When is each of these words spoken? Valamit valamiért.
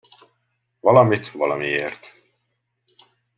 Valamit 0.79 1.31
valamiért. 1.31 2.13